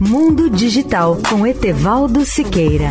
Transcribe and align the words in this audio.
Mundo 0.00 0.48
Digital 0.48 1.18
com 1.28 1.44
Etevaldo 1.44 2.24
Siqueira. 2.24 2.90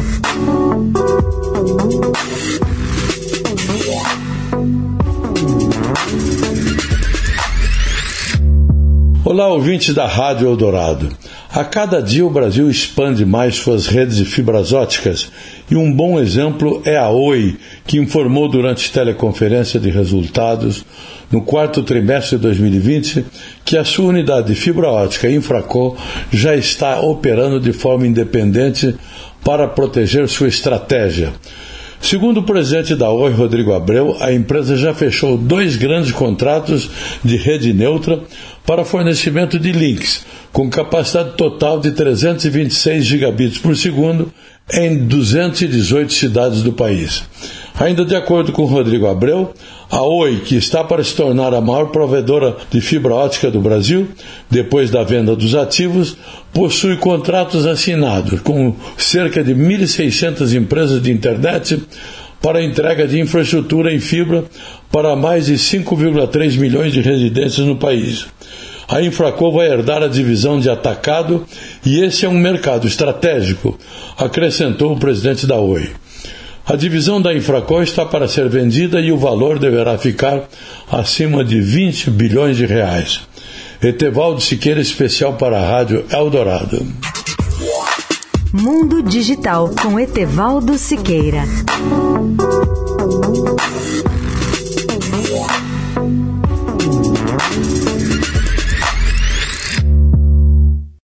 Olá, 9.23 9.47
ouvintes 9.47 9.95
da 9.95 10.05
Rádio 10.05 10.49
Eldorado. 10.49 11.09
A 11.57 11.65
cada 11.65 12.03
dia 12.03 12.23
o 12.23 12.29
Brasil 12.29 12.69
expande 12.69 13.25
mais 13.25 13.55
suas 13.55 13.87
redes 13.87 14.17
de 14.17 14.25
fibras 14.25 14.73
óticas 14.73 15.31
e 15.71 15.75
um 15.75 15.91
bom 15.91 16.19
exemplo 16.19 16.83
é 16.85 16.95
a 16.95 17.09
Oi, 17.09 17.57
que 17.83 17.97
informou 17.97 18.47
durante 18.47 18.91
teleconferência 18.91 19.79
de 19.79 19.89
resultados 19.89 20.85
no 21.31 21.41
quarto 21.41 21.81
trimestre 21.81 22.37
de 22.37 22.43
2020 22.43 23.25
que 23.65 23.75
a 23.75 23.83
sua 23.83 24.09
unidade 24.09 24.49
de 24.49 24.53
fibra 24.53 24.87
ótica 24.87 25.31
Infraco 25.31 25.97
já 26.31 26.55
está 26.55 27.01
operando 27.01 27.59
de 27.59 27.73
forma 27.73 28.05
independente 28.05 28.95
para 29.43 29.67
proteger 29.67 30.29
sua 30.29 30.49
estratégia. 30.49 31.33
Segundo 32.01 32.39
o 32.39 32.43
presidente 32.43 32.95
da 32.95 33.09
Oi, 33.09 33.33
Rodrigo 33.33 33.73
Abreu, 33.73 34.15
a 34.19 34.31
empresa 34.31 34.77
já 34.77 34.93
fechou 34.93 35.37
dois 35.37 35.75
grandes 35.75 36.11
contratos 36.11 36.89
de 37.23 37.35
rede 37.35 37.73
neutra 37.73 38.21
para 38.65 38.85
fornecimento 38.85 39.57
de 39.59 39.71
links, 39.71 40.25
com 40.53 40.69
capacidade 40.69 41.31
total 41.35 41.79
de 41.79 41.91
326 41.91 43.05
gigabits 43.05 43.57
por 43.57 43.75
segundo 43.75 44.31
em 44.71 44.97
218 45.05 46.13
cidades 46.13 46.61
do 46.61 46.71
país. 46.71 47.23
Ainda 47.79 48.03
de 48.03 48.15
acordo 48.15 48.51
com 48.51 48.65
Rodrigo 48.65 49.05
Abreu, 49.05 49.53
a 49.89 50.01
Oi, 50.01 50.41
que 50.43 50.55
está 50.55 50.83
para 50.83 51.03
se 51.03 51.15
tornar 51.15 51.53
a 51.53 51.61
maior 51.61 51.91
provedora 51.91 52.57
de 52.71 52.81
fibra 52.81 53.13
ótica 53.13 53.51
do 53.51 53.61
Brasil, 53.61 54.09
depois 54.49 54.89
da 54.89 55.03
venda 55.03 55.35
dos 55.35 55.53
ativos, 55.53 56.17
possui 56.51 56.97
contratos 56.97 57.67
assinados 57.67 58.41
com 58.41 58.75
cerca 58.97 59.43
de 59.43 59.53
1.600 59.53 60.55
empresas 60.55 60.99
de 61.03 61.11
internet 61.11 61.79
para 62.41 62.63
entrega 62.63 63.07
de 63.07 63.19
infraestrutura 63.19 63.93
em 63.93 63.99
fibra 63.99 64.45
para 64.91 65.15
mais 65.15 65.45
de 65.45 65.53
5,3 65.53 66.57
milhões 66.57 66.91
de 66.91 67.01
residências 67.01 67.65
no 67.65 67.75
país. 67.75 68.25
A 68.87 69.03
Infraco 69.03 69.51
vai 69.51 69.67
herdar 69.67 70.01
a 70.01 70.07
divisão 70.07 70.59
de 70.59 70.69
atacado 70.69 71.45
e 71.85 71.99
esse 71.99 72.25
é 72.25 72.29
um 72.29 72.39
mercado 72.39 72.87
estratégico, 72.87 73.77
acrescentou 74.17 74.93
o 74.93 74.99
presidente 74.99 75.45
da 75.45 75.57
Oi. 75.57 75.91
A 76.67 76.75
divisão 76.75 77.21
da 77.21 77.33
Infraco 77.33 77.81
está 77.81 78.05
para 78.05 78.27
ser 78.27 78.49
vendida 78.49 78.99
e 78.99 79.09
o 79.09 79.17
valor 79.17 79.57
deverá 79.57 79.97
ficar 79.97 80.49
acima 80.91 81.41
de 81.41 81.61
20 81.61 82.11
bilhões 82.11 82.57
de 82.57 82.65
reais. 82.65 83.21
Etevaldo 83.81 84.41
Siqueira, 84.41 84.81
especial 84.81 85.35
para 85.35 85.57
a 85.57 85.65
Rádio 85.65 86.05
Eldorado. 86.11 86.85
Mundo 88.51 89.01
Digital 89.01 89.69
com 89.81 89.97
Etevaldo 89.97 90.77
Siqueira. 90.77 91.45